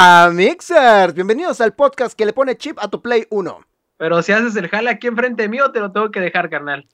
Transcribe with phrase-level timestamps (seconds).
[0.00, 3.66] Amixers, bienvenidos al podcast que le pone chip a tu Play 1.
[3.96, 6.86] Pero si haces el jale aquí enfrente mío, te lo tengo que dejar, carnal.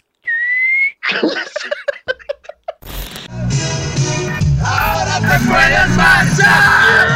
[4.65, 7.09] Ahora te puedes marchar.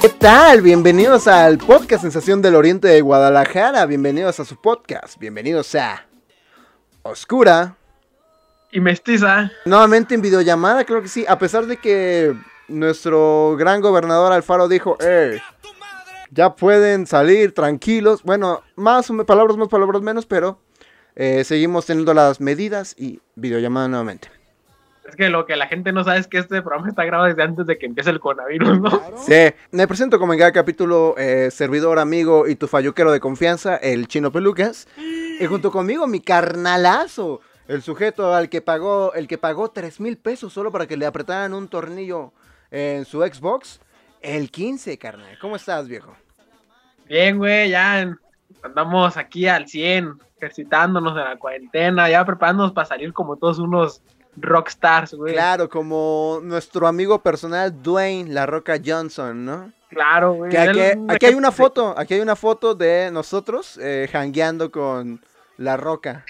[0.00, 0.62] ¿Qué tal?
[0.62, 3.86] Bienvenidos al podcast Sensación del Oriente de Guadalajara.
[3.86, 5.16] Bienvenidos a su podcast.
[5.20, 6.04] Bienvenidos a
[7.04, 7.76] Oscura.
[8.74, 9.52] Y mestiza.
[9.66, 11.24] Nuevamente en videollamada, creo que sí.
[11.28, 12.34] A pesar de que
[12.66, 15.40] nuestro gran gobernador Alfaro dijo, eh,
[16.32, 18.24] ya pueden salir tranquilos.
[18.24, 20.58] Bueno, más palabras más, palabras menos, pero
[21.14, 24.28] eh, seguimos teniendo las medidas y videollamada nuevamente.
[25.08, 27.44] Es que lo que la gente no sabe es que este programa está grabado desde
[27.44, 28.90] antes de que empiece el coronavirus, ¿no?
[29.24, 33.76] Sí, me presento como en cada capítulo eh, servidor, amigo y tu falluquero de confianza,
[33.76, 34.88] el Chino Pelucas.
[34.96, 40.18] Y junto conmigo mi carnalazo, el sujeto al que pagó, el que pagó 3 mil
[40.18, 42.32] pesos solo para que le apretaran un tornillo
[42.70, 43.80] en su Xbox,
[44.20, 45.38] el 15, carnal.
[45.40, 46.14] ¿Cómo estás, viejo?
[47.06, 48.16] Bien, güey, ya
[48.62, 54.02] andamos aquí al 100, ejercitándonos en la cuarentena, ya preparándonos para salir como todos unos
[54.36, 55.34] rockstars, güey.
[55.34, 59.72] Claro, como nuestro amigo personal Dwayne La Roca Johnson, ¿no?
[59.90, 60.50] Claro, güey.
[60.50, 65.20] Que aquí, aquí, hay una foto, aquí hay una foto de nosotros eh, hangueando con
[65.56, 66.24] La Roca.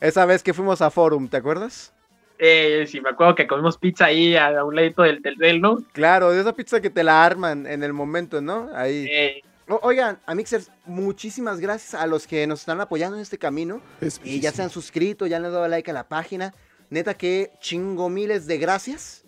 [0.00, 1.92] Esa vez que fuimos a Forum, ¿te acuerdas?
[2.38, 5.78] Eh, sí, me acuerdo que comimos pizza ahí a, un ladito del del, ¿no?
[5.92, 8.68] Claro, de esa pizza que te la arman en el momento, ¿no?
[8.74, 9.06] Ahí.
[9.08, 9.42] Eh.
[9.82, 13.80] oigan, a Mixers, muchísimas gracias a los que nos están apoyando en este camino.
[14.24, 16.52] y ya se han suscrito, ya le han dado like a la página.
[16.90, 19.24] Neta que chingo miles de gracias.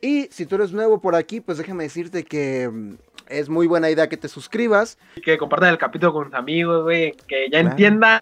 [0.00, 2.94] Y si tú eres nuevo por aquí, pues déjame decirte que mm,
[3.28, 4.98] es muy buena idea que te suscribas.
[5.24, 7.12] Que compartan el capítulo con tus amigos, güey.
[7.26, 8.20] Que ya entiendan,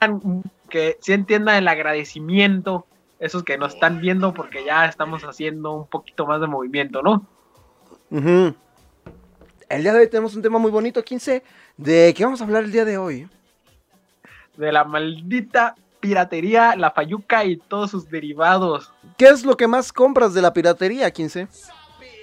[0.77, 2.87] que sí entiendan el agradecimiento.
[3.19, 7.27] Esos que nos están viendo porque ya estamos haciendo un poquito más de movimiento, ¿no?
[8.11, 11.43] El día de hoy tenemos un tema muy bonito, 15.
[11.79, 13.27] ¿De qué vamos a hablar el día de hoy?
[14.59, 18.93] De la maldita piratería, la fayuca y todos sus derivados.
[19.17, 21.49] ¿Qué es lo que más compras de la piratería, 15?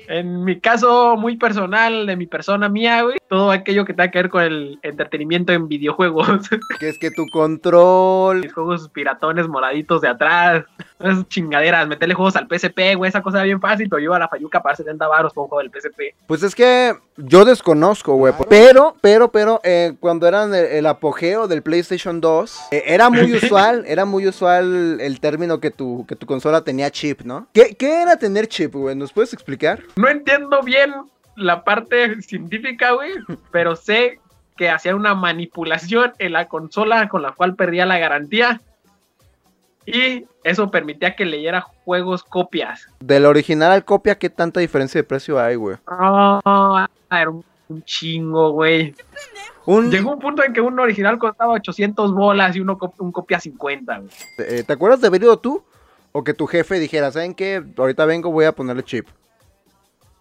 [0.10, 4.20] En mi caso muy personal, de mi persona mía, güey, todo aquello que tenga que
[4.20, 6.28] ver con el entretenimiento en videojuegos.
[6.80, 8.42] Que es que tu control.
[8.42, 10.66] Mis juegos piratones moraditos de atrás.
[11.00, 14.20] Esas chingaderas, meterle juegos al PSP, güey, esa cosa era bien fácil, pero yo a
[14.20, 16.16] la Fayuca para 70 baros con un juego del PSP.
[16.28, 18.34] Pues es que yo desconozco, güey.
[18.50, 23.84] Pero, pero, pero, eh, cuando eran el, apogeo del PlayStation 2, eh, era muy usual,
[23.88, 27.48] era muy usual el término que tu, que tu consola tenía chip, ¿no?
[27.52, 28.96] ¿Qué, qué era tener chip, güey?
[28.96, 29.82] ¿Nos puedes explicar?
[29.96, 30.94] No entiendo bien
[31.36, 33.12] la parte científica, güey,
[33.52, 34.20] pero sé
[34.56, 38.62] que hacía una manipulación en la consola con la cual perdía la garantía.
[39.86, 42.88] Y eso permitía que leyera juegos copias.
[43.00, 45.78] Del original al copia, ¿qué tanta diferencia de precio hay, güey?
[45.88, 47.44] Ah, era un,
[47.84, 48.94] chingo, güey.
[49.66, 53.98] Llegó un punto en que un original costaba 800 bolas y uno un copia 50,
[53.98, 54.10] güey.
[54.38, 55.64] Eh, ¿Te acuerdas de haber ido tú?
[56.12, 57.64] O que tu jefe dijera, ¿saben qué?
[57.76, 59.08] Ahorita vengo, voy a ponerle chip.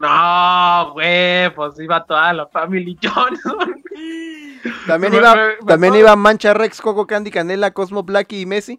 [0.02, 3.80] No, güey, pues iba toda la Family Johnson.
[4.86, 5.34] También iba,
[5.66, 8.78] también iba Mancha Rex, Coco Candy, Canela, Cosmo Blacky y Messi.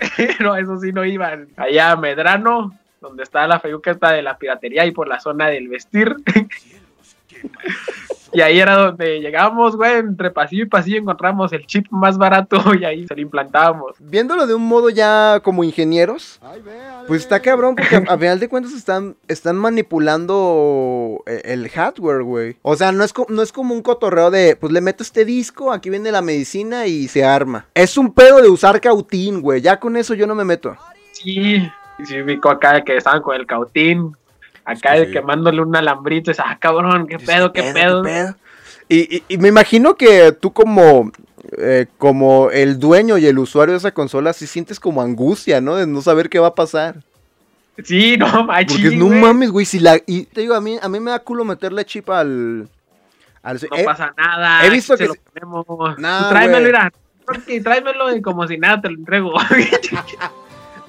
[0.40, 1.48] no, eso sí no iban.
[1.56, 5.68] Allá Medrano, donde está la feyuca está de la piratería y por la zona del
[5.68, 6.16] vestir.
[8.32, 12.58] Y ahí era donde llegamos, güey, entre pasillo y pasillo encontramos el chip más barato
[12.80, 13.96] y ahí se lo implantábamos.
[13.98, 16.40] Viéndolo de un modo ya como ingenieros,
[17.06, 22.56] pues está cabrón porque a, final de cuentas están, están manipulando eh, el hardware, güey.
[22.62, 25.72] O sea, no es, no es como un cotorreo de, pues le meto este disco,
[25.72, 27.66] aquí viene la medicina y se arma.
[27.74, 29.60] Es un pedo de usar cautín, güey.
[29.60, 30.76] Ya con eso yo no me meto.
[31.12, 31.68] Sí,
[32.04, 34.16] sí, vi acá que estaban con el cautín,
[34.64, 35.10] Acá sí.
[35.10, 38.04] quemándole un alambrito, es, ah, cabrón, qué pedo, qué, pedo.
[38.88, 41.10] Y, me imagino que tú como,
[41.58, 45.76] eh, como el dueño y el usuario de esa consola, sí sientes como angustia, ¿no?
[45.76, 46.96] De no saber qué va a pasar.
[47.82, 49.98] Sí, no, Porque no mames, güey, si la...
[50.06, 52.62] Y te digo, a mí, a mí me da culo meterle chip al...
[52.62, 54.64] no pasa nada.
[54.66, 55.06] He visto que...
[55.06, 55.96] Lo ponemos.
[55.96, 56.92] tráemelo, mira.
[57.62, 59.32] Tráemelo y como si nada te lo entrego.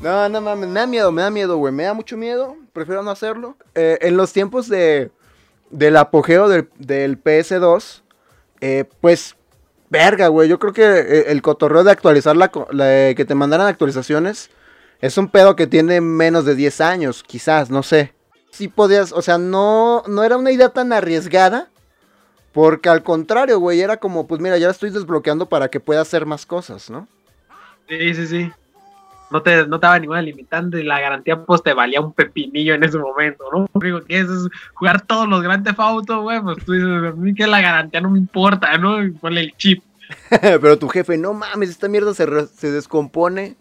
[0.03, 1.71] No, no mames, me da miedo, me da miedo, güey.
[1.71, 2.57] Me da mucho miedo.
[2.73, 3.55] Prefiero no hacerlo.
[3.73, 5.11] Eh, en los tiempos de
[5.69, 6.69] del apogeo del,
[7.23, 8.03] PS2,
[8.59, 9.35] eh, pues,
[9.89, 10.49] verga, güey.
[10.49, 14.49] Yo creo que eh, el cotorreo de actualizar la, que te mandaran actualizaciones
[14.99, 18.13] es un pedo que tiene menos de 10 años, quizás, no sé.
[18.51, 21.69] Sí podías, o sea, no, no era una idea tan arriesgada.
[22.51, 26.01] Porque al contrario, güey, era como, pues mira, ya la estoy desbloqueando para que pueda
[26.01, 27.07] hacer más cosas, ¿no?
[27.89, 28.51] Sí, sí, sí.
[29.33, 32.75] No te, no te daba ninguna limitante y la garantía pues te valía un pepinillo
[32.75, 33.67] en ese momento, ¿no?
[33.73, 37.33] Único que es, es jugar todos los grandes autos, güey, pues tú dices, a mí
[37.33, 39.03] que la garantía no me importa, ¿no?
[39.03, 39.83] Y ponle el chip.
[40.29, 43.55] Pero tu jefe, no mames, esta mierda se, re- se descompone.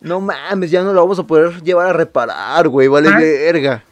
[0.00, 3.18] No mames, ya no lo vamos a poder llevar a reparar, güey, vale ¿Ah?
[3.18, 3.82] verga.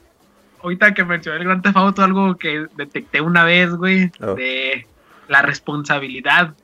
[0.62, 4.34] Ahorita que mencioné el Gran Theft Auto, algo que detecté una vez, güey, Oh.
[4.34, 4.86] de
[5.28, 6.54] la responsabilidad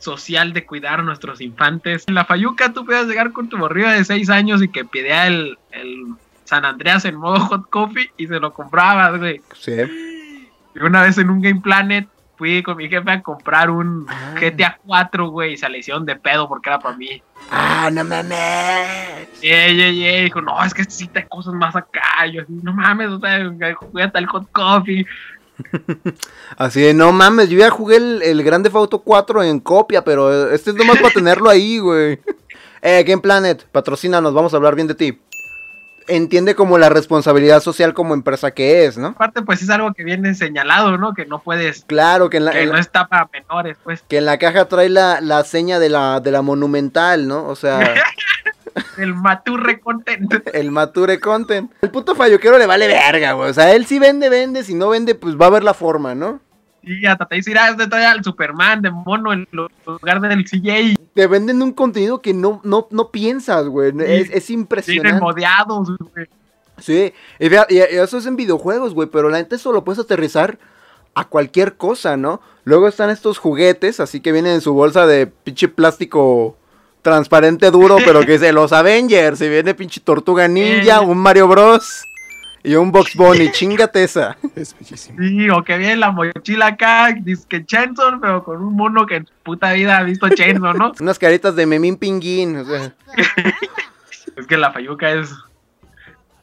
[0.00, 2.04] social de cuidar a nuestros infantes.
[2.08, 5.26] En la Fayuca tú podías llegar con tu morrilla de 6 años y que pedía
[5.28, 6.06] el, el
[6.44, 9.40] San Andreas en modo hot coffee y se lo comprabas, güey.
[9.54, 9.72] Sí.
[10.74, 14.34] Y una vez en un Game Planet fui con mi jefe a comprar un Ah.
[14.40, 17.22] GTA 4, güey, y se le hicieron de pedo porque era para mí.
[17.50, 19.28] Ah, no mames.
[19.42, 22.26] Y ella, y ella dijo, no, es que te cosas más acá.
[22.32, 23.44] Yo, no mames, o sea,
[23.74, 25.06] jugué hasta el hot coffee.
[26.56, 30.02] Así de, no mames, yo ya jugué el, el Grand Theft Auto 4 en copia,
[30.04, 32.18] pero este es nomás para tenerlo ahí, güey.
[32.82, 35.20] Eh, Game Planet, patrocínanos, vamos a hablar bien de ti.
[36.08, 39.08] Entiende como la responsabilidad social como empresa que es, ¿no?
[39.08, 41.12] Aparte, pues es algo que viene señalado, ¿no?
[41.12, 44.00] Que no puedes, Claro que en la, que en no la- está para menores, pues.
[44.08, 47.46] que en la caja trae la, la seña de la, de la monumental, ¿no?
[47.48, 47.80] O sea,
[48.98, 50.32] El maturre content.
[50.54, 51.70] el mature content.
[51.82, 53.50] El puto falloquero le vale verga, güey.
[53.50, 56.14] O sea, él sí vende, vende, si no vende, pues va a ver la forma,
[56.14, 56.40] ¿no?
[56.82, 59.46] Y hasta te dice, ah, este trae al Superman de mono en
[59.84, 60.96] lugar del CJ.
[61.14, 63.92] Te venden un contenido que no, no, no piensas, güey.
[64.00, 65.20] Es, es Tienen impresionante.
[65.20, 66.26] modeados, güey.
[66.78, 69.84] Sí, y, vea- y- y eso es en videojuegos, güey, pero la neta eso lo
[69.84, 70.58] puedes aterrizar
[71.14, 72.40] a cualquier cosa, ¿no?
[72.64, 76.56] Luego están estos juguetes, así que vienen en su bolsa de pinche plástico
[77.02, 81.04] transparente duro, pero que dice los Avengers, y viene pinche Tortuga Ninja, Eh.
[81.04, 82.04] un Mario Bros.
[82.62, 84.36] y un Box Bunny, chingate esa.
[84.54, 85.18] Es bellísimo.
[85.18, 89.16] Sí, o que viene la mochila acá, dice que Chainsaw, pero con un mono que
[89.16, 90.92] en su puta vida ha visto Chainsaw, ¿no?
[91.00, 92.92] Unas caritas de Memín Pinguín, o sea,
[94.36, 95.30] Es que la Fayuca es.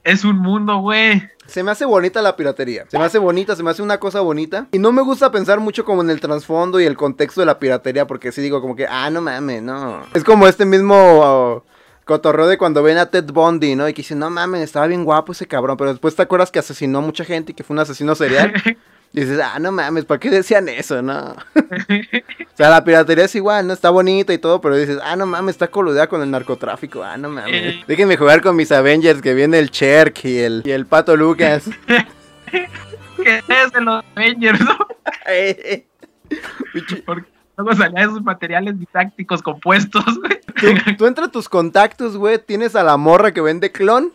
[0.07, 1.21] Es un mundo, güey.
[1.47, 4.21] se me hace bonita la piratería, se me hace bonita, se me hace una cosa
[4.21, 7.45] bonita, y no me gusta pensar mucho como en el trasfondo y el contexto de
[7.45, 10.03] la piratería, porque sí digo como que, ah, no mames, no.
[10.13, 11.57] Es como este mismo...
[11.57, 11.61] uh,
[12.05, 13.89] Cotorreo de cuando ven a Ted Bundy, ¿no?
[13.89, 15.75] Y que dicen, no mames, estaba bien guapo ese cabrón.
[15.75, 18.53] Pero después te acuerdas que asesinó a mucha gente y que fue un asesino serial.
[19.13, 21.35] Y dices, ah, no mames, ¿para qué decían eso, no?
[21.55, 23.73] o sea, la piratería es igual, ¿no?
[23.73, 27.03] Está bonita y todo, pero dices, ah, no mames, está coludea con el narcotráfico.
[27.03, 27.75] Ah, no mames.
[27.75, 27.83] Eh.
[27.87, 31.69] Déjenme jugar con mis Avengers, que viene el Cherk y el, y el Pato Lucas.
[33.23, 34.77] que es de los Avengers, ¿no?
[37.05, 40.39] Porque luego salían esos materiales didácticos compuestos, güey.
[40.59, 40.67] tú,
[40.97, 44.13] tú entre tus contactos, güey, tienes a la morra que vende clon.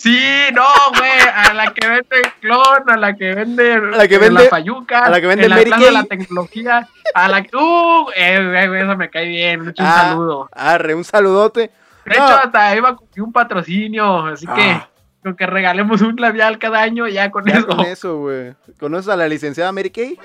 [0.00, 0.18] Sí,
[0.54, 0.64] no,
[0.96, 5.04] güey, a la que vende clon, a la que vende, la que vende- la Fayuca,
[5.04, 5.92] a la que vende en la Mary Kay.
[5.92, 10.08] la tecnología, a la que, uh, eh, güey, eso me cae bien, mucho un Ah,
[10.08, 10.48] saludo.
[10.52, 11.70] Arre, un saludote.
[12.06, 12.24] De No.
[12.24, 14.54] hecho, hasta iba a conseguir un patrocinio, así Ah.
[14.54, 14.80] que
[15.22, 17.66] creo que regalemos un labial cada año ya con Ya eso.
[17.66, 18.54] con eso, güey.
[18.78, 20.18] ¿Conoces a la licenciada Mary Kay?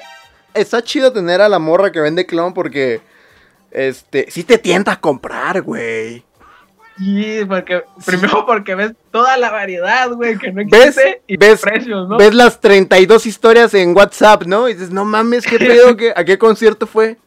[0.54, 3.02] Está chido tener a la morra que vende clon porque.
[3.72, 4.32] Este.
[4.32, 6.24] Sí te tienta a comprar, güey.
[6.98, 10.98] Sí, porque primero porque ves toda la variedad, güey, que no ¿Ves?
[10.98, 11.62] existe y ¿Ves?
[11.62, 12.18] precios, ¿no?
[12.18, 14.70] Ves las 32 historias en WhatsApp, ¿no?
[14.70, 15.98] Y dices, no mames, ¿qué pedo?
[15.98, 17.18] ¿Qué- ¿A qué concierto fue?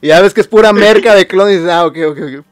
[0.00, 2.44] Y ya ves que es pura merca de clon y dices, ah, ok, ok, ok.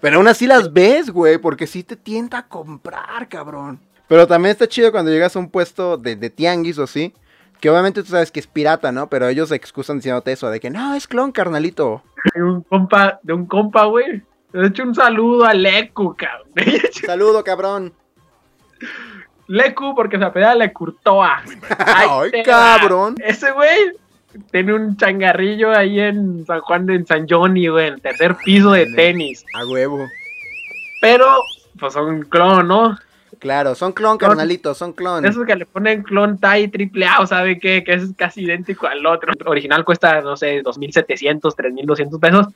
[0.00, 3.78] Pero aún así las ves, güey, porque sí te tienta a comprar, cabrón.
[4.08, 7.12] Pero también está chido cuando llegas a un puesto de, de tianguis o así.
[7.60, 9.08] Que obviamente tú sabes que es pirata, ¿no?
[9.08, 12.02] Pero ellos se excusan diciéndote eso, de que no, es clon, carnalito.
[12.34, 14.22] De un compa, de un compa, güey.
[14.52, 16.48] De hecho, un saludo a Lecu, cabrón.
[17.06, 17.92] Saludo, cabrón.
[19.48, 21.42] Lecu, porque se apela Lecurtoa.
[21.78, 23.16] Ahí Ay, te cabrón.
[23.18, 23.92] Ese güey
[24.50, 28.36] tiene un changarrillo ahí en San Juan de en San Johnny, güey, en el tercer
[28.44, 29.44] piso de tenis.
[29.54, 30.06] A huevo.
[31.00, 31.26] Pero,
[31.78, 32.96] pues son clon, ¿no?
[33.38, 35.24] Claro, son clon, carnalito, son clon.
[35.24, 38.86] Esos que le ponen clon TAI triple A, o sabe qué, que es casi idéntico
[38.86, 39.32] al otro.
[39.32, 42.46] El original cuesta, no sé, 2.700, 3.200 pesos.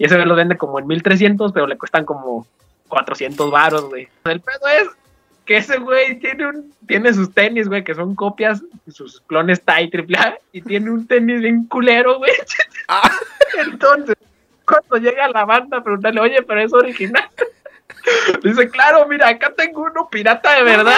[0.00, 2.46] Y ese güey los vende como en 1.300, pero le cuestan como
[2.88, 4.08] 400 varos, güey.
[4.24, 4.88] El pedo es
[5.44, 9.90] que ese güey tiene, un, tiene sus tenis, güey, que son copias, sus clones TAI
[9.90, 12.32] triple A, y tiene un tenis bien culero, güey.
[12.88, 13.10] Ah.
[13.58, 14.16] Entonces,
[14.64, 17.28] cuando llega la banda preguntarle, oye, pero es original.
[18.42, 20.96] Dice, claro, mira, acá tengo uno pirata de verdad.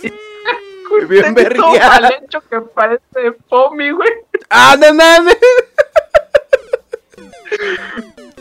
[1.08, 2.02] Bien vergueado.
[2.02, 4.10] mal hecho que parece Pomi, güey.
[4.48, 5.36] ¡Ah, no mames!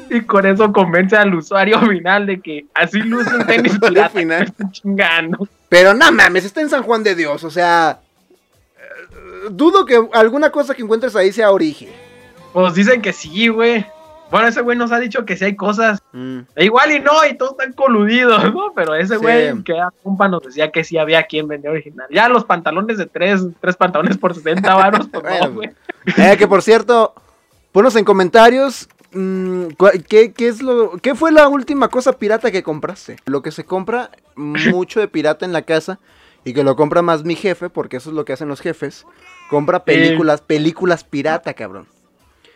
[0.09, 4.09] Y con eso convence al usuario final de que así luce un tenis pirata.
[4.09, 4.39] final.
[4.45, 5.47] que está chingando.
[5.69, 7.99] Pero no mames, está en San Juan de Dios, o sea.
[8.77, 11.89] eh, Dudo que alguna cosa que encuentres ahí sea origen.
[12.51, 13.85] Pues dicen que sí, güey.
[14.29, 15.99] Bueno, ese güey nos ha dicho que sí hay cosas.
[16.13, 16.39] Mm.
[16.55, 18.71] E igual y no, y todos están coludidos, ¿no?
[18.75, 19.21] Pero ese Sí.
[19.21, 22.07] güey que era compa nos decía que sí había quien vendía original.
[22.11, 25.69] Ya los pantalones de tres, tres pantalones por 60 varos, pues Bueno, no, güey.
[26.17, 27.13] Eh, que por cierto,
[27.71, 28.89] ponos en comentarios.
[29.11, 29.67] mm,
[30.07, 33.17] ¿qué, qué es lo, ¿Qué fue la última cosa pirata que compraste?
[33.25, 35.99] Lo que se compra mucho de pirata en la casa
[36.43, 39.05] y que lo compra más mi jefe, porque eso es lo que hacen los jefes.
[39.49, 41.87] Compra películas, películas pirata, cabrón.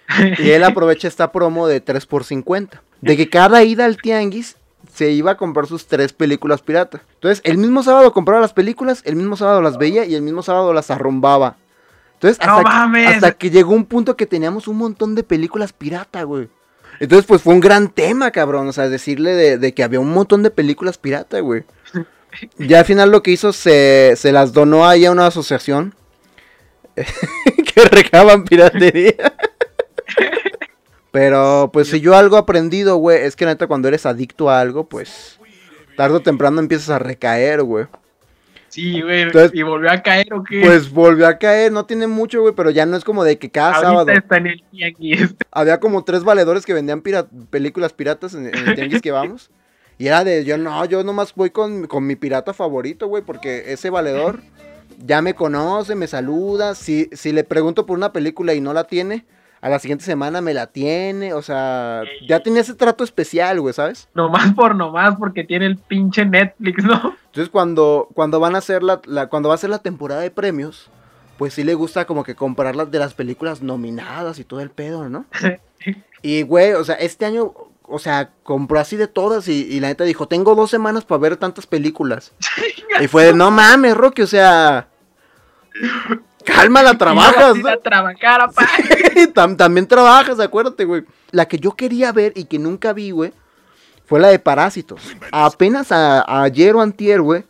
[0.38, 2.82] Y él aprovecha esta promo de 3 por 50.
[3.02, 4.56] De que cada ida al tianguis
[4.94, 7.02] se iba a comprar sus tres películas pirata.
[7.16, 10.44] Entonces, el mismo sábado compraba las películas, el mismo sábado las veía y el mismo
[10.44, 11.58] sábado las arrumbaba.
[12.16, 13.16] Entonces, ¡No hasta, que- mames!
[13.16, 16.50] hasta que llegó un punto que teníamos un montón de películas pirata, güey.
[17.00, 18.68] Entonces, pues fue un gran tema, cabrón.
[18.68, 21.64] O sea, decirle de, de que había un montón de películas pirata, güey.
[22.58, 25.96] Ya al final lo que hizo, se, se las donó ahí a una asociación
[26.96, 29.34] que recaban piratería.
[31.12, 34.60] Pero, pues, si yo algo he aprendido, güey, es que neta, cuando eres adicto a
[34.60, 35.40] algo, pues,
[35.96, 37.86] tarde o temprano empiezas a recaer, güey.
[38.76, 39.22] Sí, güey.
[39.22, 40.62] Entonces- y volvió a caer o qué.
[40.64, 43.50] Pues volvió a caer, no tiene mucho, güey, pero ya no es como de que
[43.50, 44.12] cada Ahorita sábado.
[44.12, 45.36] está en el tianguis.
[45.52, 49.50] Había como tres valedores que vendían pira- películas piratas en, en el tianguis que vamos.
[49.98, 53.72] Y era de, yo no, yo nomás voy con, con mi pirata favorito, güey, porque
[53.72, 54.42] ese valedor
[55.06, 56.76] ya me conoce, me saluda.
[56.76, 59.26] Si, si le pregunto por una película y no la tiene,
[59.66, 61.34] a la siguiente semana me la tiene.
[61.34, 64.08] O sea, ya tenía ese trato especial, güey, ¿sabes?
[64.14, 67.16] Nomás por nomás, porque tiene el pinche Netflix, ¿no?
[67.26, 70.30] Entonces cuando, cuando van a hacer la, la- cuando va a ser la temporada de
[70.30, 70.92] premios,
[71.40, 74.70] pues sí le gusta como que comprar las de las películas nominadas y todo el
[74.70, 75.26] pedo, ¿no?
[76.22, 77.54] Y güey, o sea, este año,
[77.84, 81.20] o sea, compró así de todas y, y la neta dijo, tengo dos semanas para
[81.20, 82.34] ver tantas películas.
[83.02, 84.88] Y fue de, no mames, Rocky, o sea,
[86.46, 87.70] cálmala, trabajas, Y ¿no?
[87.70, 88.66] a trabajar, apá.
[89.34, 91.04] Tam- también trabajas, acuérdate, güey.
[91.32, 93.34] La que yo quería ver y que nunca vi, güey,
[94.06, 95.02] fue la de Parásitos.
[95.32, 97.44] Apenas a- ayer o antier, güey,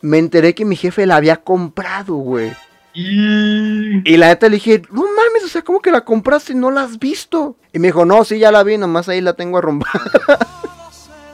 [0.00, 2.52] me enteré que mi jefe la había comprado, güey.
[2.96, 4.08] Y...
[4.08, 6.70] Y la neta le dije, no mames, o sea, ¿cómo que la compraste y no
[6.70, 7.56] la has visto?
[7.72, 10.00] Y me dijo, no, sí, ya la vi, nomás ahí la tengo arrumbada.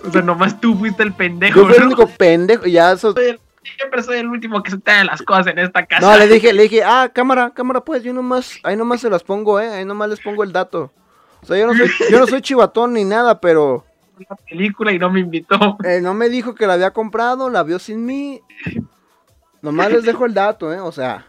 [0.03, 3.15] O sea, nomás tú fuiste el pendejo, Yo fui el único pendejo, y ya eso...
[3.63, 6.01] Siempre soy el último que se trae las cosas en esta casa.
[6.01, 9.23] No, le dije, le dije, ah, cámara, cámara, pues, yo nomás, ahí nomás se las
[9.23, 10.91] pongo, eh, ahí nomás les pongo el dato.
[11.43, 13.85] O sea, yo no soy, yo no soy chivatón ni nada, pero...
[14.17, 15.79] Una película y no me invitó.
[15.85, 18.41] Eh, no me dijo que la había comprado, la vio sin mí.
[19.63, 20.81] Nomás les dejo el dato, ¿eh?
[20.81, 21.27] O sea,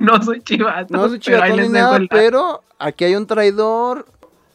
[0.00, 0.94] No soy chivato.
[0.94, 4.06] no soy chivatón ni nada, pero aquí hay un traidor.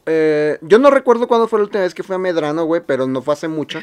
[0.06, 3.08] Eh, yo no recuerdo cuándo fue la última vez que fui a Medrano, güey, pero
[3.08, 3.80] no fue hace mucho.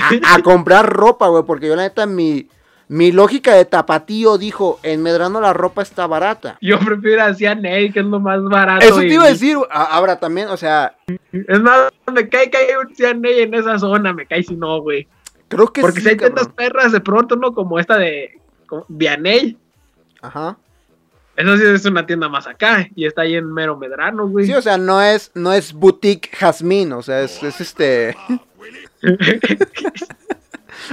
[0.00, 2.48] A, a comprar ropa, güey, porque yo la neta, mi,
[2.88, 6.58] mi lógica de tapatío dijo, en Medrano la ropa está barata.
[6.60, 8.84] Yo prefiero así a Ney, que es lo más barato.
[8.84, 10.94] Eso te y- iba a decir, ahora también, o sea,
[11.32, 14.80] Es más, me cae que hay un CNA en esa zona, me cae si no,
[14.82, 15.06] güey.
[15.48, 16.54] creo que Porque sí, si hay tantas cabrón.
[16.56, 17.52] perras de pronto, ¿no?
[17.54, 18.38] Como esta de
[18.88, 19.56] Vianey.
[20.20, 20.56] Ajá.
[21.36, 22.86] Eso sí es una tienda más acá.
[22.94, 24.44] Y está ahí en Mero Medrano, güey.
[24.46, 28.16] Sí, o sea, no es, no es boutique Jazmín, o sea, es, es este...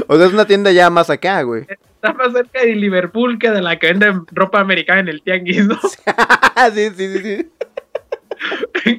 [0.07, 1.65] O sea, es una tienda ya más acá, güey.
[1.69, 5.67] Está más cerca de Liverpool que de la que vende ropa americana en el tianguis,
[5.67, 5.79] ¿no?
[6.73, 7.47] sí, sí, sí,
[8.83, 8.97] sí.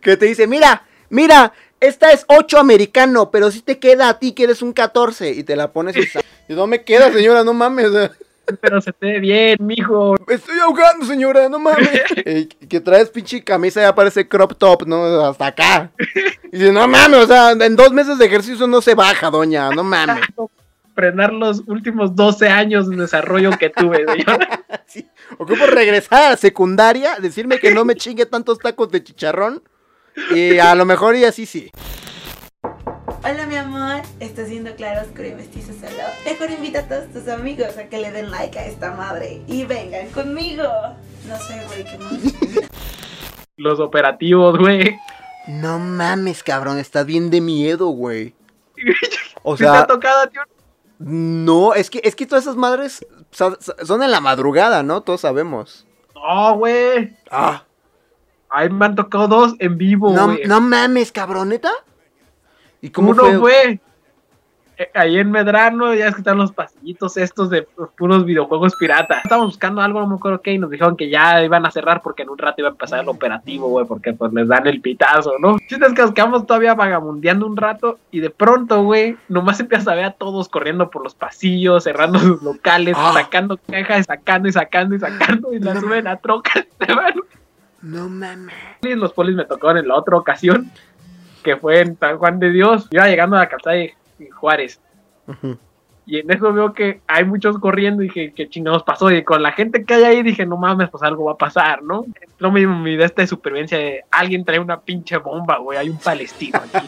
[0.00, 4.32] que te dice, mira, mira, esta es 8 americano, pero si te queda a ti
[4.32, 5.30] que eres un 14.
[5.30, 6.00] Y te la pones y,
[6.52, 7.90] y no me queda, señora, no mames.
[8.60, 10.14] Pero se te ve bien, mijo.
[10.26, 11.88] Me estoy ahogando, señora, no mames.
[12.26, 15.24] Y que traes pinche camisa ya parece crop top, ¿no?
[15.26, 15.90] Hasta acá.
[16.52, 19.70] Y dice, no mames, o sea, en dos meses de ejercicio no se baja, doña,
[19.70, 20.24] no mames.
[20.94, 24.64] Frenar los últimos 12 años de desarrollo que tuve, señora.
[24.86, 25.06] Sí.
[25.36, 29.62] Ocupo regresar a la secundaria, decirme que no me chingue tantos tacos de chicharrón.
[30.30, 31.70] Y a lo mejor y así sí.
[33.86, 36.02] Amor, ¿estás viendo Claro Oscuro y Mestizo Solo?
[36.24, 39.64] Mejor invita a todos tus amigos a que le den like a esta madre y
[39.64, 40.64] vengan conmigo.
[41.28, 42.68] No sé, güey, qué más.
[43.56, 44.98] Los operativos, güey.
[45.46, 48.34] No mames, cabrón, estás bien de miedo, güey.
[49.44, 50.40] O ¿Sí te ha sea, tocado, tío?
[50.98, 55.02] no, es que, es que todas esas madres son en la madrugada, ¿no?
[55.02, 55.86] Todos sabemos.
[56.12, 57.16] No, güey.
[57.30, 57.62] Ah.
[58.50, 60.44] Ahí me han tocado dos en vivo, No, güey.
[60.44, 61.70] no mames, cabroneta.
[62.86, 63.38] ¿Y cómo Uno fue?
[63.38, 63.80] fue
[64.78, 67.66] eh, ahí en Medrano, ya es que están los pasillitos estos de
[67.96, 69.24] puros videojuegos piratas.
[69.24, 72.00] Estábamos buscando algo, no me acuerdo qué, y nos dijeron que ya iban a cerrar
[72.02, 74.80] porque en un rato iba a empezar el operativo, güey, porque pues les dan el
[74.82, 75.56] pitazo, ¿no?
[75.66, 79.88] Chiste es que nos quedamos todavía vagamundeando un rato y de pronto, güey, nomás empiezas
[79.88, 83.12] a ver a todos corriendo por los pasillos, cerrando sus locales, Ah.
[83.14, 87.14] sacando cajas, sacando y sacando y sacando y la suben a trocas, se van.
[87.80, 88.54] No mames.
[88.82, 90.70] los polis me tocaron en la otra ocasión,
[91.46, 92.88] que fue en San Juan de Dios.
[92.90, 93.94] Iba llegando a la calzada de
[94.34, 94.80] Juárez.
[95.28, 95.56] Ujú.
[96.04, 99.10] Y en eso veo que hay muchos corriendo y dije, ¿qué chingados pasó?
[99.12, 101.82] Y con la gente que hay ahí dije, no mames, pues algo va a pasar,
[101.82, 102.04] ¿no?
[102.20, 105.88] Entró mi, mi de esta de supervivencia de alguien trae una pinche bomba, güey, hay
[105.88, 106.86] un palestino aquí.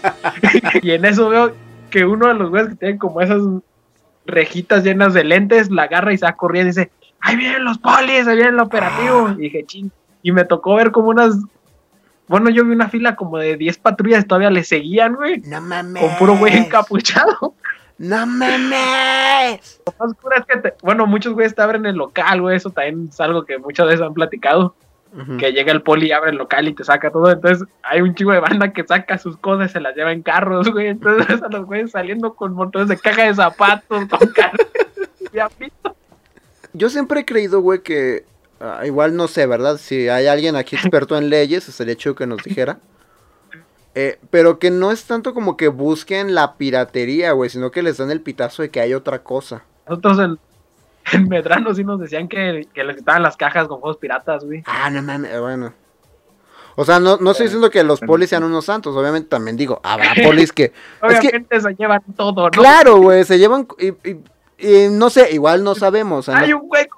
[0.82, 1.52] y en eso veo
[1.90, 3.42] que uno de los güeyes que tienen como esas
[4.26, 7.78] rejitas llenas de lentes, la agarra y se va corriendo y dice, ahí vienen los
[7.78, 9.30] polis, ahí viene el operativo.
[9.30, 9.90] Y dije, ching.
[10.22, 11.38] Y me tocó ver como unas...
[12.28, 15.40] Bueno, yo vi una fila como de 10 patrullas, todavía le seguían, güey.
[15.40, 16.02] No mames.
[16.02, 17.54] Con puro güey encapuchado.
[17.98, 19.80] No mames.
[19.86, 22.56] Lo más cura es que, te- bueno, muchos güeyes te abren el local, güey.
[22.56, 24.74] Eso también es algo que muchas veces han platicado.
[25.38, 27.30] Que llega el poli, abre el local y te saca todo.
[27.32, 30.20] Entonces, hay un chico de banda que saca sus cosas y se las lleva en
[30.22, 30.88] carros, güey.
[30.88, 34.66] Entonces, ves a los güeyes saliendo con montones de caja de zapatos, con carros.
[35.32, 35.96] Ya visto.
[36.74, 38.24] Yo siempre he creído, güey, que
[38.60, 39.78] ah, igual no sé, ¿verdad?
[39.78, 42.78] Si hay alguien aquí experto en leyes, sería chido que nos dijera.
[43.94, 47.96] Eh, pero que no es tanto como que busquen la piratería, güey, sino que les
[47.96, 49.64] dan el pitazo de que hay otra cosa.
[49.88, 50.38] Nosotros en,
[51.12, 54.62] en Medrano sí nos decían que, que les quitaban las cajas con juegos piratas, güey.
[54.66, 55.72] Ah, no mames, eh, bueno.
[56.76, 59.80] O sea, no, no estoy diciendo que los polis sean unos santos, obviamente también digo,
[59.82, 60.64] habrá polis que...
[61.10, 62.50] es que, Obviamente se llevan todo, ¿no?
[62.50, 63.66] claro, güey, se llevan...
[63.78, 64.20] Y, y-
[64.60, 66.26] y no sé, igual no sabemos.
[66.26, 66.97] no- Hay un güey con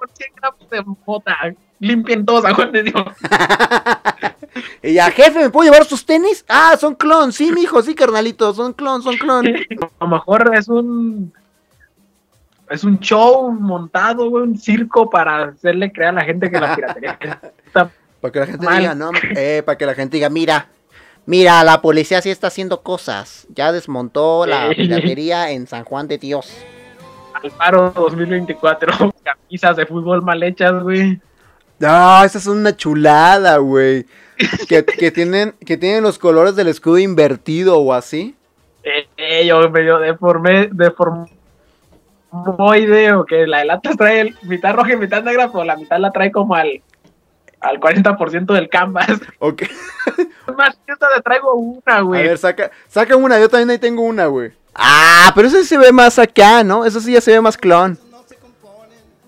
[0.77, 1.55] de.
[1.79, 3.05] Limpien todos a Juan de Dios.
[4.83, 6.43] Y ya, jefe, ¿me puedo llevar sus tenis?
[6.47, 9.47] Ah, son clon, sí, mijo, sí, carnalito, son clon, son clon.
[9.99, 11.33] A lo mejor es un.
[12.69, 17.19] Es un show montado, un circo para hacerle creer a la gente que la piratería
[17.65, 18.79] está Para que la gente Mal.
[18.79, 20.69] diga, no, eh, para que la gente diga, mira,
[21.25, 23.45] mira, la policía sí está haciendo cosas.
[23.53, 26.49] Ya desmontó la piratería en San Juan de Dios.
[27.43, 29.13] Al paro 2024.
[29.23, 31.19] Camisas de fútbol mal hechas, güey.
[31.79, 34.05] No, esa es una chulada, güey.
[34.67, 38.35] Que, que tienen, que tienen los colores del escudo invertido o así.
[38.83, 41.27] Eh, eh, yo medio deformé, deformoide,
[43.13, 45.99] o que la de latas trae el, mitad roja y mitad negra, pero la mitad
[45.99, 46.81] la trae como al,
[47.59, 49.07] al 40% del canvas.
[49.39, 49.63] Ok.
[49.63, 49.69] Es
[50.57, 52.23] más, yo le traigo una, A güey.
[52.23, 54.51] ver, saca, saca una, yo también ahí tengo una, güey.
[54.73, 56.85] Ah, pero eso sí se ve más acá, ¿no?
[56.85, 57.97] Eso sí ya se ve más clon.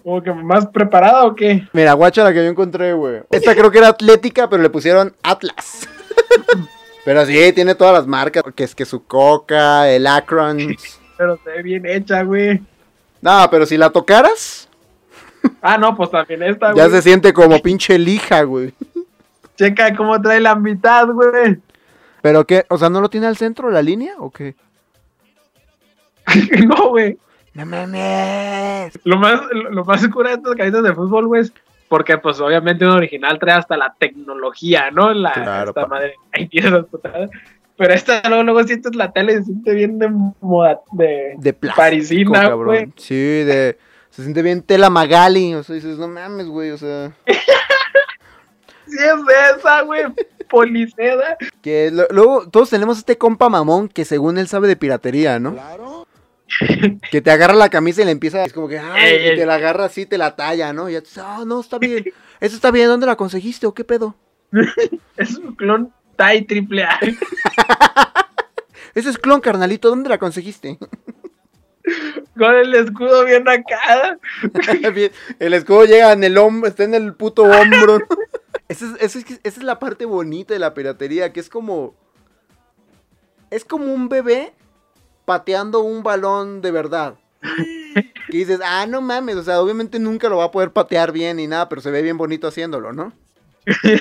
[0.03, 1.67] Como que más preparada o qué?
[1.71, 3.21] Mira, guacha la que yo encontré, güey.
[3.31, 5.87] Esta creo que era atlética, pero le pusieron Atlas.
[7.05, 8.43] pero sí, tiene todas las marcas.
[8.53, 10.75] Que es que su coca, el Akron.
[11.17, 12.61] Pero se ve bien hecha, güey.
[13.21, 14.67] No, pero si la tocaras,
[15.61, 16.89] Ah, no, pues también esta, ya güey.
[16.91, 18.73] se siente como pinche lija, güey.
[19.57, 21.59] Checa cómo trae la mitad, güey.
[22.21, 22.65] ¿Pero qué?
[22.69, 24.55] O sea, ¿no lo tiene al centro la línea o qué?
[26.67, 27.17] no, güey.
[27.53, 28.99] No mames.
[29.03, 31.53] Lo más, lo, lo más cura de estas camisas de fútbol, güey, es
[31.87, 35.13] porque pues obviamente un original trae hasta la tecnología, ¿no?
[35.13, 35.87] La, Claro, esta pa.
[35.87, 37.29] madre, ahí tienes las putadas.
[37.77, 40.09] Pero esta luego, luego sientes la tele y se siente bien de
[40.41, 42.65] moda, de, De plástico, parisina, cabrón.
[42.65, 42.93] güey.
[42.97, 43.77] Sí, de...
[44.09, 45.55] Se siente bien tela Magali.
[45.55, 47.11] O sea, dices, no mames, güey, o sea...
[48.85, 50.03] Sí es esa, güey,
[50.49, 51.37] policeda.
[51.61, 55.53] Que lo- luego todos tenemos este compa mamón que según él sabe de piratería, ¿no?
[55.53, 56.05] Claro.
[57.11, 59.45] Que te agarra la camisa y le empieza, es como que, ay, Eh, y te
[59.45, 60.89] la agarra así, te la talla, ¿no?
[60.89, 62.05] Y ya tú dices, ah, no, está bien.
[62.39, 64.15] Eso está bien, ¿dónde la conseguiste o qué pedo?
[65.17, 66.99] Es un clon Tai triple A.
[68.95, 70.77] Ese es clon, carnalito, ¿dónde la conseguiste?
[72.37, 74.17] Con el escudo bien acá.
[75.39, 77.97] El escudo llega en el hombro, está en el puto hombro.
[78.69, 81.95] Esa es, esa es- esa es la parte bonita de la piratería, que es como...
[83.49, 84.53] Es como un bebé
[85.25, 87.15] pateando un balón de verdad.
[88.29, 91.37] Y dices, ah, no mames, o sea, obviamente nunca lo va a poder patear bien
[91.37, 93.13] ni nada, pero se ve bien bonito haciéndolo, ¿no?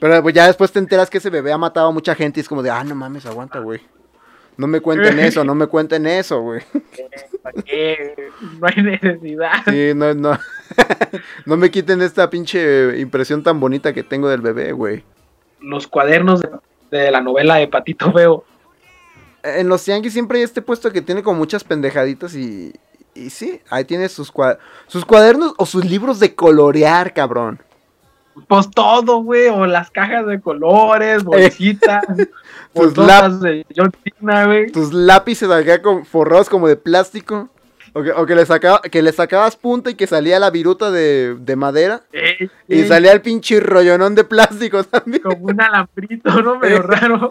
[0.00, 2.42] Pero pues ya después te enteras que ese bebé ha matado a mucha gente y
[2.42, 3.80] es como de, ah, no mames, aguanta, güey.
[4.56, 6.62] No me cuenten eso, no me cuenten eso, güey.
[7.42, 8.30] ¿Para qué?
[8.60, 9.62] No hay necesidad.
[9.66, 10.38] Sí, no, no.
[11.46, 15.04] no me quiten esta pinche impresión tan bonita que tengo del bebé, güey.
[15.60, 16.50] Los cuadernos de,
[16.90, 18.44] de la novela de Patito Feo.
[19.42, 22.74] En los Yankees siempre hay este puesto que tiene como muchas pendejaditas y.
[23.14, 27.60] Y sí, ahí tiene sus, cua- sus cuadernos o sus libros de colorear, cabrón.
[28.46, 29.48] Pues todo, güey.
[29.48, 32.04] O las cajas de colores, bolsitas.
[32.74, 32.94] Tus
[33.40, 34.70] de John Cena, güey.
[34.70, 37.48] Tus lápices acá con, forrados como de plástico.
[37.94, 40.90] O que, o que le, sacaba, que le sacabas punta y que salía la viruta
[40.90, 42.02] de, de madera.
[42.12, 45.22] Eh, Y eh, salía el pinche rollonón de plástico también.
[45.22, 46.58] Como un alambrito, ¿no?
[46.60, 47.30] Medio raro.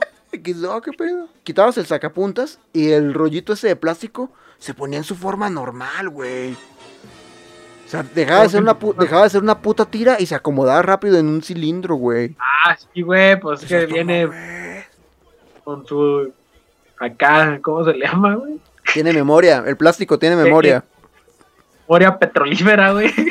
[0.70, 1.28] "Oh, ¿qué pedo?
[1.44, 6.10] Quitabas el sacapuntas y el rollito ese de plástico se ponía en su forma normal,
[6.10, 6.54] güey.
[6.54, 10.82] O sea, dejaba de, ser una dejaba de ser una puta tira y se acomodaba
[10.82, 12.36] rápido en un cilindro, güey.
[12.38, 14.28] Ah, sí, güey, pues que viene
[15.64, 16.34] con su.
[17.00, 18.60] Acá, ¿cómo se le llama, güey?
[18.94, 20.84] Tiene memoria, el plástico tiene memoria.
[21.88, 23.14] Memoria petrolífera, güey.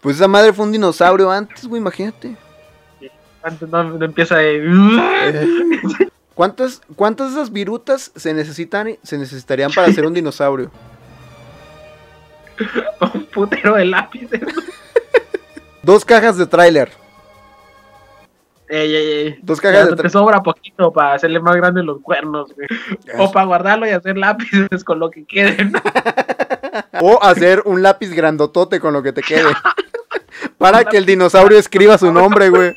[0.00, 2.36] Pues esa madre fue un dinosaurio antes, güey, imagínate.
[3.42, 6.10] Antes no, no empieza de.
[6.34, 10.70] ¿Cuántas, ¿Cuántas de esas virutas se necesitan se necesitarían para ser un dinosaurio?
[13.14, 14.40] un putero de lápices.
[15.82, 16.90] Dos cajas de tráiler.
[18.68, 19.38] Ey, ey, ey.
[19.42, 22.68] Dos cajas de te sobra poquito para hacerle más grandes los cuernos, güey.
[23.18, 25.72] O para guardarlo y hacer lápices con lo que queden.
[27.00, 29.52] O hacer un lápiz grandotote con lo que te quede.
[30.58, 32.72] Para que el dinosaurio escriba su nombre, güey.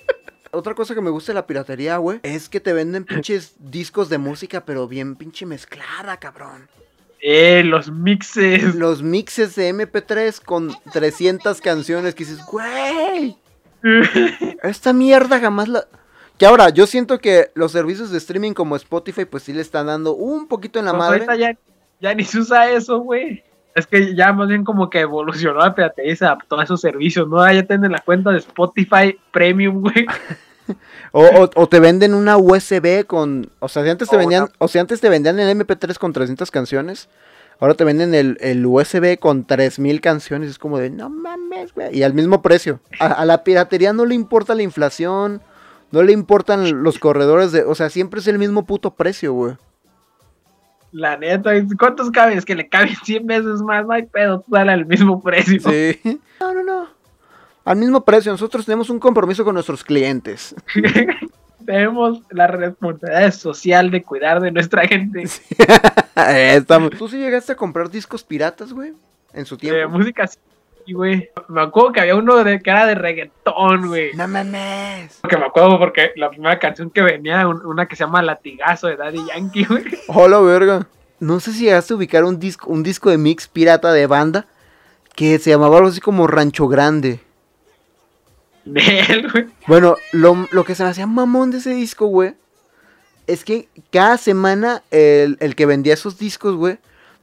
[0.50, 4.10] Otra cosa que me gusta de la piratería, güey, es que te venden pinches discos
[4.10, 6.68] de música, pero bien pinche mezclada, cabrón.
[7.20, 8.74] Eh, los mixes.
[8.74, 13.38] Los mixes de MP3 con 300 canciones que dices, güey,
[14.62, 15.84] esta mierda jamás la...
[16.38, 19.86] Que ahora, yo siento que los servicios de streaming como Spotify, pues sí le están
[19.86, 21.38] dando un poquito en la Pues madre.
[21.38, 21.56] ya,
[22.00, 23.44] ya ni se usa eso, güey.
[23.74, 26.80] Es que ya más bien como que evolucionó la piratería y se adaptó a esos
[26.80, 27.50] servicios, ¿no?
[27.52, 30.06] Ya tienen la cuenta de Spotify Premium, güey.
[31.14, 33.50] O, o- o te venden una USB con.
[33.58, 34.44] O sea, si antes te O vendían.
[34.44, 37.08] una- O si antes te vendían el MP3 con 300 canciones.
[37.62, 40.50] Ahora te venden el, el USB con 3000 canciones.
[40.50, 41.96] Es como de no mames, güey.
[41.96, 42.80] Y al mismo precio.
[42.98, 45.40] A, a la piratería no le importa la inflación.
[45.92, 47.62] No le importan los corredores de.
[47.62, 49.54] O sea, siempre es el mismo puto precio, güey.
[50.90, 52.36] La neta, ¿cuántos caben?
[52.36, 55.60] Es que le caben 100 veces más, no hay pedo, tú dale al mismo precio.
[55.60, 56.20] Sí.
[56.40, 56.88] No, no, no.
[57.64, 58.32] Al mismo precio.
[58.32, 60.52] Nosotros tenemos un compromiso con nuestros clientes.
[61.64, 65.24] Tenemos la responsabilidad social de cuidar de nuestra gente.
[66.16, 68.92] Estamos- ¿Tú sí llegaste a comprar discos piratas, güey?
[69.32, 69.96] En su De tiempo.
[69.98, 70.38] música así,
[70.92, 71.30] güey.
[71.48, 74.12] Me acuerdo que había uno de que era de reggaetón, güey.
[74.14, 75.20] No mames.
[75.28, 78.88] Que me acuerdo porque la primera canción que venía, un- una que se llama Latigazo
[78.88, 79.84] de Daddy Yankee, güey.
[80.08, 80.86] Hola, verga.
[81.18, 84.46] No sé si llegaste a ubicar un disco, un disco de mix pirata de banda
[85.14, 87.20] que se llamaba algo así como Rancho Grande.
[88.64, 89.46] De él, güey.
[89.66, 92.34] Bueno, lo, lo que se me hacía mamón de ese disco, güey,
[93.26, 96.78] es que cada semana el, el que vendía esos discos, güey,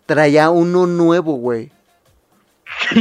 [0.05, 1.71] traía uno nuevo, güey.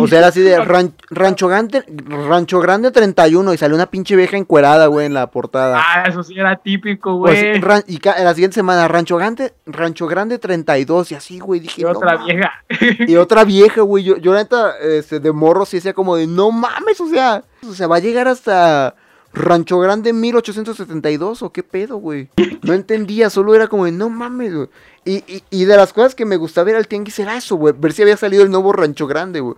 [0.00, 4.16] O sea, era así de ran- Rancho Grande, Rancho Grande 31 y salió una pinche
[4.16, 5.80] vieja encuerada, güey, en la portada.
[5.84, 7.56] Ah, eso sí era típico, güey.
[7.86, 11.90] y la siguiente semana, Rancho Grande, Rancho Grande 32 y así, güey, dije, y no
[11.90, 12.52] otra vieja.
[13.00, 14.04] Y otra vieja, güey.
[14.04, 17.42] Yo, yo la neta, este, de morro sí decía como de, no mames, o sea,
[17.68, 18.94] o sea, va a llegar hasta
[19.32, 22.28] Rancho Grande 1872 o qué pedo, güey.
[22.62, 24.68] No entendía, solo era como de, no mames, güey.
[25.04, 27.74] Y, y, y de las cosas que me gustaba ver al tianguis era eso, güey.
[27.78, 29.56] Ver si había salido el nuevo Rancho Grande, güey.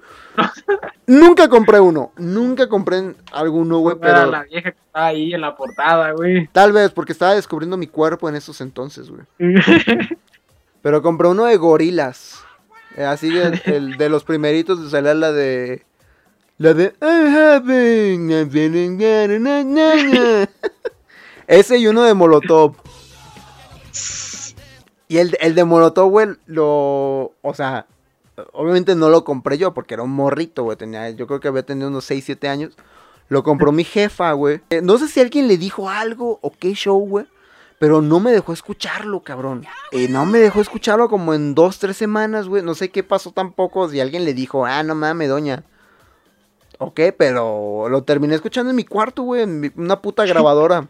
[1.06, 2.12] nunca compré uno.
[2.18, 6.48] Nunca compré alguno, güey, Era pero la vieja que estaba ahí en la portada, güey.
[6.52, 9.22] tal vez porque estaba descubriendo mi cuerpo en esos entonces, güey.
[10.82, 12.40] Pero compré uno de gorilas.
[12.96, 15.84] Eh, así de, el- de los primeritos de salir la de.
[16.60, 16.92] La de.
[17.00, 20.46] I'm having a feeling na, na.
[21.46, 22.74] Ese y uno de Molotov.
[25.08, 27.32] Y el, el de Molotov, güey, lo.
[27.40, 27.86] O sea,
[28.52, 30.76] obviamente no lo compré yo porque era un morrito, güey.
[30.76, 32.76] Tenía, yo creo que había tenido unos 6, 7 años.
[33.30, 34.60] Lo compró mi jefa, güey.
[34.68, 37.24] Eh, no sé si alguien le dijo algo o qué show, güey.
[37.78, 39.64] Pero no me dejó escucharlo, cabrón.
[39.92, 42.62] Y no me dejó escucharlo como en dos, tres semanas, güey.
[42.62, 43.88] No sé qué pasó tampoco.
[43.88, 45.64] Si alguien le dijo, ah, no mames, doña.
[46.82, 49.42] Ok, pero lo terminé escuchando en mi cuarto, güey.
[49.42, 50.86] En mi- una puta grabadora.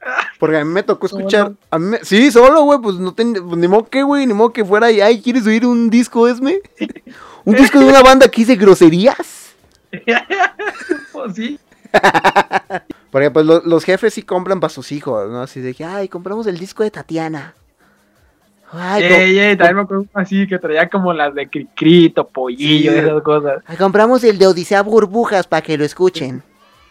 [0.38, 1.52] Porque a mí me tocó escuchar.
[1.70, 2.78] A mí me- sí, solo, güey.
[2.78, 4.26] Pues no ten- pues, ni modo que, güey.
[4.26, 6.60] Ni modo que fuera y, ay, ¿quieres oír un disco, Esme?
[7.44, 9.54] Un disco de una banda que dice groserías.
[11.12, 11.58] pues sí.
[13.10, 15.40] Porque pues lo- los jefes sí compran para sus hijos, ¿no?
[15.40, 17.54] Así de que, ay, compramos el disco de Tatiana.
[18.72, 22.98] Ay, Ey, ey, también me acuerdo así que traía como las de Cricrito, Pollillo, Sí.
[22.98, 23.62] esas cosas.
[23.78, 26.42] compramos el de Odisea Burbujas para que lo escuchen.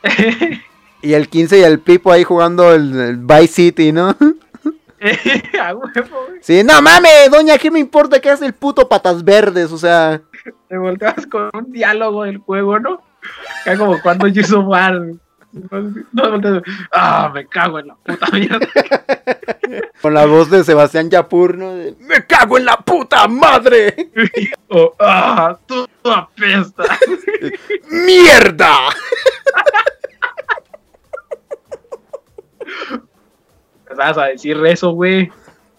[1.02, 4.10] y el 15 y el Pipo ahí jugando el, el Vice City, ¿no?
[5.62, 5.90] A huevo,
[6.28, 6.40] güey.
[6.42, 9.72] sí, no mames, doña, ¿qué me importa que hace el puto patas verdes?
[9.72, 10.20] O sea,
[10.68, 13.02] Te volteabas con un diálogo del juego, ¿no?
[13.62, 15.00] Acá como cuando yo hizo bar.
[16.12, 18.68] No, ah, me cago en la puta mierda.
[20.02, 21.76] con la voz de Sebastián Yapur, ¿no?
[21.76, 24.12] De, ¡Me cago en la puta madre!
[24.70, 27.00] O, ah, tú apestas.
[27.90, 28.76] ¡Mierda!
[33.80, 35.32] Empezabas a decir eso, güey.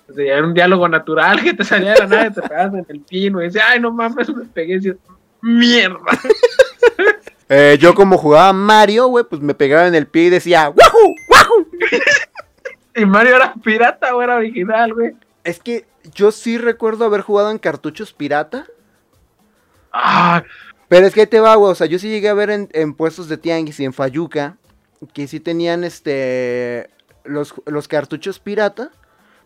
[0.09, 2.73] O sea, era un diálogo natural que te salía de la nada y te pegabas
[2.75, 4.73] en el pino y decías, ay, no mames, me pegué.
[4.73, 4.97] Y decías,
[5.43, 5.99] Mierda.
[7.49, 11.15] Eh, yo como jugaba Mario, güey, pues me pegaba en el pie y decía, ¡Wahoo!
[11.31, 11.67] ¡Wahoo!
[12.95, 15.13] Y Mario era pirata o era original, güey.
[15.45, 18.67] Es que yo sí recuerdo haber jugado en cartuchos pirata.
[19.93, 20.43] Ah,
[20.89, 21.71] Pero es que ahí te va, güey.
[21.71, 24.57] O sea, yo sí llegué a ver en, en puestos de tianguis y en Fayuca
[25.13, 26.91] que sí tenían este.
[27.23, 28.91] Los, los cartuchos pirata.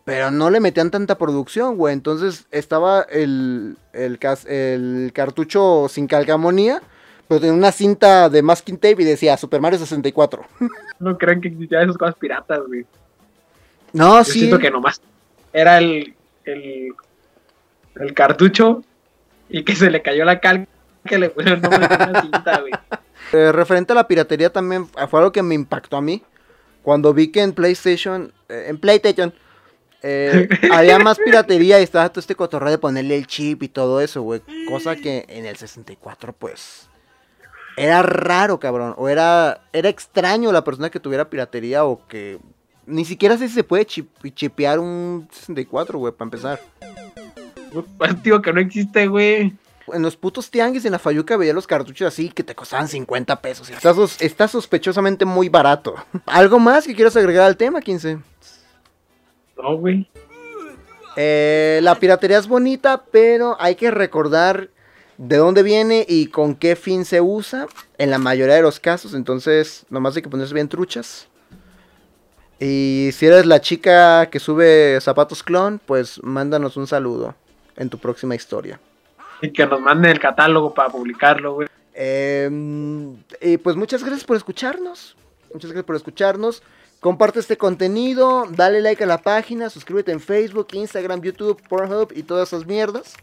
[0.04, 1.92] Pero no le metían tanta producción, güey.
[1.92, 6.82] Entonces estaba el, el, el cartucho sin calcamonía.
[7.32, 10.44] Pero tenía una cinta de masking tape y decía Super Mario 64.
[10.98, 12.84] no crean que existían esas cosas piratas, güey.
[13.94, 14.40] No, Yo sí.
[14.40, 15.00] siento que nomás
[15.50, 16.14] era el,
[16.44, 16.92] el,
[17.94, 18.84] el cartucho
[19.48, 20.68] y que se le cayó la cal
[21.06, 22.72] que le pusieron el nombre de una cinta, güey.
[23.32, 26.22] Eh, referente a la piratería también ah, fue algo que me impactó a mí.
[26.82, 29.32] Cuando vi que en PlayStation, eh, en PlayStation,
[30.02, 34.02] eh, había más piratería y estaba todo este cotorreo de ponerle el chip y todo
[34.02, 34.42] eso, güey.
[34.68, 36.90] Cosa que en el 64, pues,
[37.76, 38.94] era raro, cabrón.
[38.96, 42.38] O era, era extraño la persona que tuviera piratería o que...
[42.86, 46.60] Ni siquiera sé si se puede chip- chipear un 64, güey, para empezar.
[47.96, 49.54] Pues digo que no existe, güey.
[49.92, 53.40] En los putos tianguis en la Fayuca veía los cartuchos así que te costaban 50
[53.40, 53.70] pesos.
[53.70, 55.94] Está, sos- está sospechosamente muy barato.
[56.26, 58.18] ¿Algo más que quieras agregar al tema, 15?
[59.56, 60.08] No, güey.
[61.16, 64.70] Eh, la piratería es bonita, pero hay que recordar
[65.18, 67.66] de dónde viene y con qué fin se usa
[67.98, 69.14] en la mayoría de los casos.
[69.14, 71.28] Entonces, nomás hay que ponerse bien truchas.
[72.58, 77.34] Y si eres la chica que sube zapatos clon, pues mándanos un saludo
[77.76, 78.78] en tu próxima historia.
[79.40, 81.68] Y que nos manden el catálogo para publicarlo, güey.
[81.94, 82.48] Eh,
[83.40, 85.16] y pues muchas gracias por escucharnos.
[85.52, 86.62] Muchas gracias por escucharnos.
[87.00, 92.22] Comparte este contenido, dale like a la página, suscríbete en Facebook, Instagram, YouTube, Pornhub y
[92.22, 93.16] todas esas mierdas.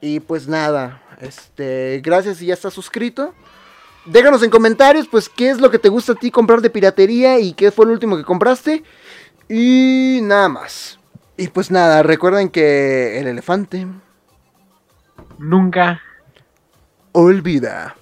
[0.00, 3.34] Y pues nada, este, gracias si ya estás suscrito.
[4.04, 7.40] Déjanos en comentarios, pues, qué es lo que te gusta a ti comprar de piratería
[7.40, 8.84] y qué fue el último que compraste.
[9.48, 10.98] Y nada más.
[11.36, 13.86] Y pues nada, recuerden que el elefante
[15.38, 16.00] Nunca.
[17.12, 17.96] olvida.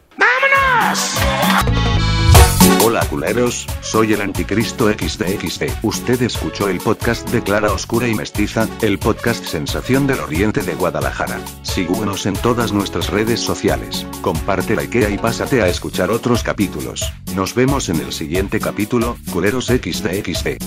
[2.84, 5.70] Hola culeros, soy el anticristo XDXD.
[5.82, 10.74] Usted escuchó el podcast de Clara Oscura y Mestiza, el podcast Sensación del Oriente de
[10.74, 11.40] Guadalajara.
[11.62, 14.06] Síguenos en todas nuestras redes sociales.
[14.20, 17.10] Comparte la IKEA y pásate a escuchar otros capítulos.
[17.34, 20.58] Nos vemos en el siguiente capítulo, culeros XDXD.